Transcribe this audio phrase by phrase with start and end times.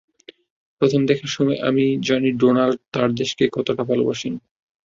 [0.81, 4.33] প্রথম দেখার সময় থেকেই আমি জানি ডোনাল্ড তাঁর দেশকে কতটা ভালোবাসেন।